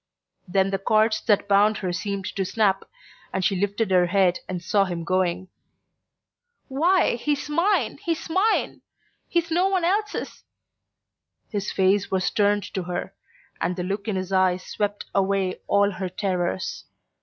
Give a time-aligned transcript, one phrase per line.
[0.47, 2.85] Then the cords that bound her seemed to snap,
[3.31, 5.47] and she lifted her head and saw him going.
[6.69, 8.81] "Why, he's mine he's mine!
[9.27, 10.43] He's no one else's!"
[11.49, 13.13] His face was turned to her
[13.61, 16.85] and the look in his eyes swept away all her terrors.